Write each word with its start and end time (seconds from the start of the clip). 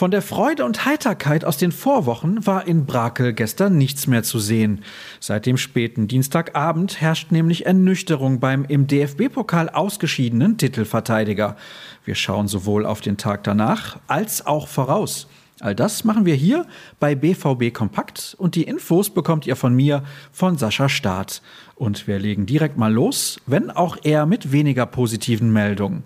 Von 0.00 0.10
der 0.10 0.22
Freude 0.22 0.64
und 0.64 0.86
Heiterkeit 0.86 1.44
aus 1.44 1.58
den 1.58 1.72
Vorwochen 1.72 2.46
war 2.46 2.66
in 2.66 2.86
Brakel 2.86 3.34
gestern 3.34 3.76
nichts 3.76 4.06
mehr 4.06 4.22
zu 4.22 4.38
sehen. 4.38 4.82
Seit 5.20 5.44
dem 5.44 5.58
späten 5.58 6.08
Dienstagabend 6.08 7.02
herrscht 7.02 7.32
nämlich 7.32 7.66
Ernüchterung 7.66 8.40
beim 8.40 8.64
im 8.64 8.86
DFB-Pokal 8.86 9.68
ausgeschiedenen 9.68 10.56
Titelverteidiger. 10.56 11.54
Wir 12.06 12.14
schauen 12.14 12.48
sowohl 12.48 12.86
auf 12.86 13.02
den 13.02 13.18
Tag 13.18 13.44
danach 13.44 13.98
als 14.06 14.46
auch 14.46 14.68
voraus. 14.68 15.28
All 15.60 15.74
das 15.74 16.02
machen 16.04 16.24
wir 16.24 16.34
hier 16.34 16.66
bei 16.98 17.14
BVB 17.14 17.74
Kompakt 17.74 18.34
und 18.38 18.54
die 18.54 18.64
Infos 18.64 19.10
bekommt 19.10 19.46
ihr 19.46 19.54
von 19.54 19.74
mir, 19.74 20.02
von 20.32 20.56
Sascha 20.56 20.88
Staat. 20.88 21.42
Und 21.74 22.06
wir 22.06 22.18
legen 22.18 22.46
direkt 22.46 22.78
mal 22.78 22.90
los, 22.90 23.38
wenn 23.44 23.70
auch 23.70 23.98
eher 24.02 24.24
mit 24.24 24.50
weniger 24.50 24.86
positiven 24.86 25.52
Meldungen. 25.52 26.04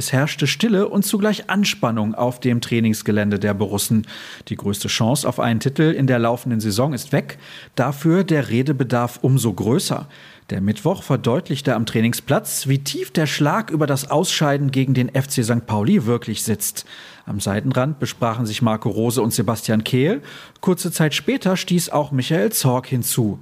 Es 0.00 0.14
herrschte 0.14 0.46
Stille 0.46 0.88
und 0.88 1.04
zugleich 1.04 1.50
Anspannung 1.50 2.14
auf 2.14 2.40
dem 2.40 2.62
Trainingsgelände 2.62 3.38
der 3.38 3.52
Borussen. 3.52 4.06
Die 4.48 4.56
größte 4.56 4.88
Chance 4.88 5.28
auf 5.28 5.38
einen 5.38 5.60
Titel 5.60 5.92
in 5.94 6.06
der 6.06 6.18
laufenden 6.18 6.58
Saison 6.58 6.94
ist 6.94 7.12
weg, 7.12 7.36
dafür 7.74 8.24
der 8.24 8.48
Redebedarf 8.48 9.18
umso 9.20 9.52
größer. 9.52 10.08
Der 10.48 10.62
Mittwoch 10.62 11.02
verdeutlichte 11.02 11.74
am 11.74 11.84
Trainingsplatz, 11.84 12.66
wie 12.66 12.78
tief 12.78 13.10
der 13.10 13.26
Schlag 13.26 13.70
über 13.70 13.86
das 13.86 14.10
Ausscheiden 14.10 14.70
gegen 14.70 14.94
den 14.94 15.10
FC 15.10 15.44
St. 15.44 15.66
Pauli 15.66 16.06
wirklich 16.06 16.44
sitzt. 16.44 16.86
Am 17.26 17.38
Seitenrand 17.38 17.98
besprachen 17.98 18.46
sich 18.46 18.62
Marco 18.62 18.88
Rose 18.88 19.20
und 19.20 19.34
Sebastian 19.34 19.84
Kehl. 19.84 20.22
Kurze 20.62 20.90
Zeit 20.90 21.12
später 21.12 21.58
stieß 21.58 21.90
auch 21.90 22.10
Michael 22.10 22.52
Zorg 22.52 22.86
hinzu. 22.86 23.38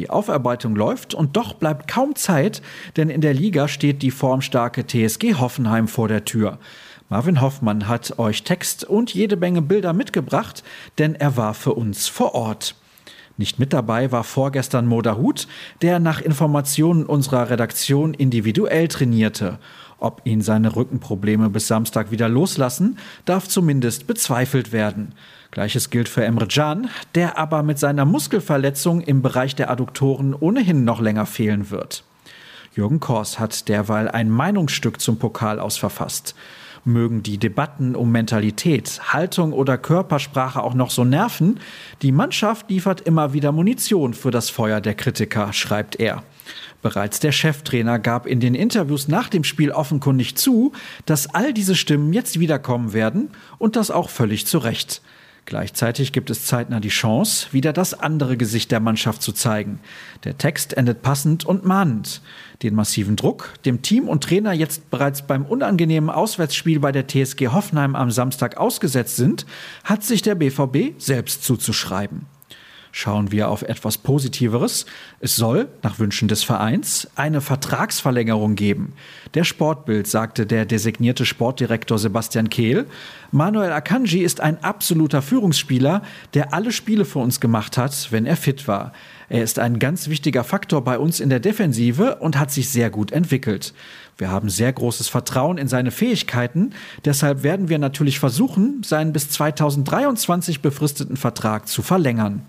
Die 0.00 0.08
Aufarbeitung 0.08 0.76
läuft 0.76 1.12
und 1.12 1.36
doch 1.36 1.52
bleibt 1.52 1.86
kaum 1.86 2.16
Zeit, 2.16 2.62
denn 2.96 3.10
in 3.10 3.20
der 3.20 3.34
Liga 3.34 3.68
steht 3.68 4.00
die 4.00 4.10
formstarke 4.10 4.86
TSG 4.86 5.34
Hoffenheim 5.34 5.88
vor 5.88 6.08
der 6.08 6.24
Tür. 6.24 6.58
Marvin 7.10 7.42
Hoffmann 7.42 7.86
hat 7.86 8.18
euch 8.18 8.42
Text 8.42 8.82
und 8.82 9.12
jede 9.12 9.36
Menge 9.36 9.60
Bilder 9.60 9.92
mitgebracht, 9.92 10.64
denn 10.96 11.16
er 11.16 11.36
war 11.36 11.52
für 11.52 11.74
uns 11.74 12.08
vor 12.08 12.34
Ort. 12.34 12.76
Nicht 13.40 13.58
mit 13.58 13.72
dabei 13.72 14.12
war 14.12 14.22
vorgestern 14.22 14.86
Moderhut, 14.86 15.48
der 15.80 15.98
nach 15.98 16.20
Informationen 16.20 17.06
unserer 17.06 17.48
Redaktion 17.48 18.12
individuell 18.12 18.86
trainierte. 18.86 19.58
Ob 19.98 20.20
ihn 20.24 20.42
seine 20.42 20.76
Rückenprobleme 20.76 21.48
bis 21.48 21.66
Samstag 21.66 22.10
wieder 22.10 22.28
loslassen, 22.28 22.98
darf 23.24 23.48
zumindest 23.48 24.06
bezweifelt 24.06 24.72
werden. 24.72 25.14
Gleiches 25.52 25.88
gilt 25.88 26.10
für 26.10 26.22
Emre 26.22 26.48
Can, 26.48 26.90
der 27.14 27.38
aber 27.38 27.62
mit 27.62 27.78
seiner 27.78 28.04
Muskelverletzung 28.04 29.00
im 29.00 29.22
Bereich 29.22 29.56
der 29.56 29.70
Adduktoren 29.70 30.34
ohnehin 30.34 30.84
noch 30.84 31.00
länger 31.00 31.24
fehlen 31.24 31.70
wird. 31.70 32.04
Jürgen 32.76 33.00
Kors 33.00 33.38
hat 33.38 33.70
derweil 33.70 34.10
ein 34.10 34.28
Meinungsstück 34.28 35.00
zum 35.00 35.18
Pokal 35.18 35.60
aus 35.60 35.78
verfasst. 35.78 36.34
Mögen 36.84 37.22
die 37.22 37.38
Debatten 37.38 37.94
um 37.94 38.10
Mentalität, 38.10 39.00
Haltung 39.12 39.52
oder 39.52 39.76
Körpersprache 39.76 40.62
auch 40.62 40.74
noch 40.74 40.90
so 40.90 41.04
nerven, 41.04 41.60
die 42.02 42.12
Mannschaft 42.12 42.70
liefert 42.70 43.02
immer 43.02 43.32
wieder 43.32 43.52
Munition 43.52 44.14
für 44.14 44.30
das 44.30 44.50
Feuer 44.50 44.80
der 44.80 44.94
Kritiker, 44.94 45.52
schreibt 45.52 46.00
er. 46.00 46.22
Bereits 46.82 47.20
der 47.20 47.32
Cheftrainer 47.32 47.98
gab 47.98 48.26
in 48.26 48.40
den 48.40 48.54
Interviews 48.54 49.08
nach 49.08 49.28
dem 49.28 49.44
Spiel 49.44 49.70
offenkundig 49.70 50.36
zu, 50.36 50.72
dass 51.04 51.34
all 51.34 51.52
diese 51.52 51.76
Stimmen 51.76 52.12
jetzt 52.12 52.40
wiederkommen 52.40 52.92
werden 52.92 53.30
und 53.58 53.76
das 53.76 53.90
auch 53.90 54.08
völlig 54.08 54.46
zu 54.46 54.58
Recht. 54.58 55.02
Gleichzeitig 55.46 56.12
gibt 56.12 56.30
es 56.30 56.46
zeitnah 56.46 56.80
die 56.80 56.88
Chance, 56.88 57.48
wieder 57.52 57.72
das 57.72 57.94
andere 57.94 58.36
Gesicht 58.36 58.70
der 58.70 58.80
Mannschaft 58.80 59.22
zu 59.22 59.32
zeigen. 59.32 59.80
Der 60.24 60.38
Text 60.38 60.76
endet 60.76 61.02
passend 61.02 61.44
und 61.44 61.64
mahnend. 61.64 62.22
Den 62.62 62.74
massiven 62.74 63.16
Druck, 63.16 63.54
dem 63.64 63.82
Team 63.82 64.08
und 64.08 64.22
Trainer 64.22 64.52
jetzt 64.52 64.90
bereits 64.90 65.22
beim 65.22 65.44
unangenehmen 65.44 66.10
Auswärtsspiel 66.10 66.78
bei 66.78 66.92
der 66.92 67.06
TSG 67.08 67.48
Hoffenheim 67.48 67.96
am 67.96 68.10
Samstag 68.10 68.58
ausgesetzt 68.58 69.16
sind, 69.16 69.46
hat 69.84 70.04
sich 70.04 70.22
der 70.22 70.34
BVB 70.34 71.00
selbst 71.00 71.42
zuzuschreiben. 71.44 72.26
Schauen 72.92 73.30
wir 73.30 73.48
auf 73.48 73.62
etwas 73.62 73.98
Positiveres. 73.98 74.84
Es 75.20 75.36
soll, 75.36 75.68
nach 75.82 75.98
Wünschen 75.98 76.26
des 76.26 76.42
Vereins, 76.42 77.08
eine 77.14 77.40
Vertragsverlängerung 77.40 78.56
geben. 78.56 78.94
Der 79.34 79.44
Sportbild 79.44 80.08
sagte 80.08 80.44
der 80.44 80.66
designierte 80.66 81.24
Sportdirektor 81.24 81.98
Sebastian 81.98 82.50
Kehl, 82.50 82.86
Manuel 83.30 83.70
Akanji 83.70 84.20
ist 84.22 84.40
ein 84.40 84.62
absoluter 84.64 85.22
Führungsspieler, 85.22 86.02
der 86.34 86.52
alle 86.52 86.72
Spiele 86.72 87.04
für 87.04 87.20
uns 87.20 87.38
gemacht 87.38 87.78
hat, 87.78 88.08
wenn 88.10 88.26
er 88.26 88.36
fit 88.36 88.66
war. 88.66 88.92
Er 89.28 89.44
ist 89.44 89.60
ein 89.60 89.78
ganz 89.78 90.08
wichtiger 90.08 90.42
Faktor 90.42 90.82
bei 90.82 90.98
uns 90.98 91.20
in 91.20 91.30
der 91.30 91.38
Defensive 91.38 92.16
und 92.16 92.36
hat 92.36 92.50
sich 92.50 92.70
sehr 92.70 92.90
gut 92.90 93.12
entwickelt. 93.12 93.72
Wir 94.18 94.30
haben 94.30 94.50
sehr 94.50 94.72
großes 94.72 95.08
Vertrauen 95.08 95.56
in 95.56 95.68
seine 95.68 95.92
Fähigkeiten, 95.92 96.74
deshalb 97.04 97.44
werden 97.44 97.68
wir 97.68 97.78
natürlich 97.78 98.18
versuchen, 98.18 98.82
seinen 98.82 99.12
bis 99.12 99.30
2023 99.30 100.60
befristeten 100.60 101.16
Vertrag 101.16 101.68
zu 101.68 101.82
verlängern. 101.82 102.42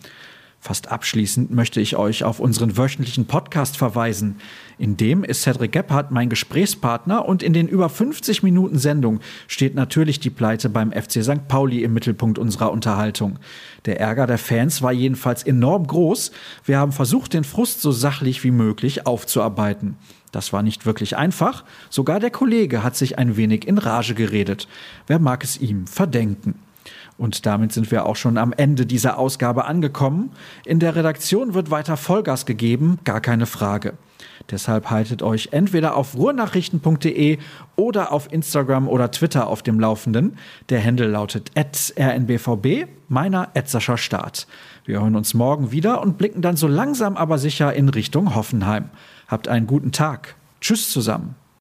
Fast 0.64 0.92
abschließend 0.92 1.50
möchte 1.50 1.82
ich 1.82 1.96
euch 1.96 2.24
auf 2.24 2.40
unseren 2.40 2.78
wöchentlichen 2.78 3.26
Podcast 3.26 3.78
verweisen. 3.78 4.36
In 4.78 4.96
dem 4.96 5.24
ist 5.24 5.42
Cedric 5.42 5.72
Gebhardt 5.72 6.12
mein 6.12 6.30
Gesprächspartner 6.30 7.26
und 7.26 7.42
in 7.42 7.54
den 7.54 7.68
über 7.68 7.90
50 7.90 8.44
Minuten 8.44 8.78
Sendung 8.78 9.22
steht 9.48 9.74
natürlich 9.74 10.20
die 10.20 10.30
Pleite 10.30 10.70
beim 10.70 10.92
FC 10.92 11.24
St. 11.24 11.48
Pauli 11.48 11.84
im 11.84 11.94
Mittelpunkt 11.94 12.38
unserer 12.38 12.72
Unterhaltung. 12.72 13.40
Der 13.86 14.00
Ärger 14.00 14.28
der 14.28 14.38
Fans 14.38 14.84
war 14.84 14.92
jedenfalls 14.92 15.42
enorm 15.42 15.88
groß. 15.88 16.32
Wir 16.64 16.78
haben 16.78 16.92
versucht, 16.92 17.34
den 17.34 17.44
Frust 17.44 17.82
so 17.82 17.92
sachlich 17.92 18.44
wie 18.44 18.52
möglich 18.52 19.08
aufzuarbeiten. 19.08 19.98
Das 20.32 20.54
war 20.54 20.62
nicht 20.62 20.86
wirklich 20.86 21.18
einfach. 21.18 21.66
Sogar 21.90 22.20
der 22.20 22.30
Kollege 22.30 22.84
hat 22.84 22.96
sich 22.96 23.18
ein 23.18 23.36
wenig 23.36 23.68
in 23.68 23.80
Rage 23.80 24.14
geredet. 24.14 24.68
Wer 25.08 25.18
mag 25.18 25.44
es 25.44 25.60
ihm 25.60 25.88
verdenken? 25.88 26.54
Und 27.18 27.46
damit 27.46 27.72
sind 27.72 27.92
wir 27.92 28.06
auch 28.06 28.16
schon 28.16 28.38
am 28.38 28.54
Ende 28.54 28.86
dieser 28.86 29.18
Ausgabe 29.18 29.66
angekommen. 29.66 30.32
In 30.66 30.80
der 30.80 30.96
Redaktion 30.96 31.54
wird 31.54 31.70
weiter 31.70 31.98
Vollgas 31.98 32.46
gegeben, 32.46 33.00
gar 33.04 33.22
keine 33.22 33.46
Frage. 33.46 33.94
Deshalb 34.50 34.90
haltet 34.90 35.22
euch 35.22 35.50
entweder 35.52 35.96
auf 35.96 36.16
ruhrnachrichten.de 36.16 37.38
oder 37.76 38.12
auf 38.12 38.32
Instagram 38.32 38.88
oder 38.88 39.12
Twitter 39.12 39.48
auf 39.48 39.62
dem 39.62 39.80
Laufenden. 39.80 40.38
Der 40.70 40.84
Handel 40.84 41.10
lautet 41.10 41.52
rnbvb, 41.56 42.88
meiner 43.08 43.50
Sascha 43.66 43.98
Start. 43.98 44.48
Wir 44.86 45.00
hören 45.00 45.16
uns 45.16 45.34
morgen 45.34 45.72
wieder 45.72 46.02
und 46.02 46.18
blicken 46.18 46.42
dann 46.42 46.58
so 46.58 46.68
langsam 46.68 47.18
aber 47.18 47.38
sicher 47.38 47.74
in 47.74 47.90
Richtung 47.90 48.36
Hoffenheim. 48.36 48.90
Habt 49.28 49.48
einen 49.48 49.68
guten 49.68 49.92
Tag. 49.92 50.36
Tschüss 50.60 50.90
zusammen. 50.90 51.36